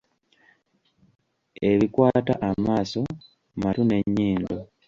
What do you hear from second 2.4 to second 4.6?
amaaso, matu n'ennyindo.